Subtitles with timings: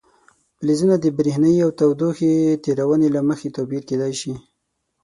[0.57, 2.31] فلزونه د برېښنايي او تودوخې
[2.63, 4.33] تیرونې له مخې توپیر کیدای شي.